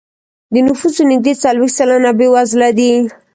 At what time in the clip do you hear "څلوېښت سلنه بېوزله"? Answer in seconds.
1.43-2.69